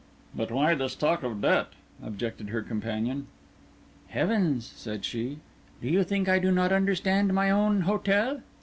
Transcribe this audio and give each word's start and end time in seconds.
"But 0.33 0.49
why 0.49 0.73
this 0.73 0.95
talk 0.95 1.21
of 1.21 1.41
debt?" 1.41 1.73
objected 2.03 2.49
her 2.49 2.63
companion. 2.63 3.27
"Heavens!" 4.07 4.65
said 4.75 5.05
she, 5.05 5.41
"do 5.79 5.87
you 5.87 6.03
think 6.03 6.27
I 6.27 6.39
do 6.39 6.49
not 6.51 6.71
understand 6.71 7.33
my 7.35 7.51
own 7.51 7.81
hotel?" 7.81 8.41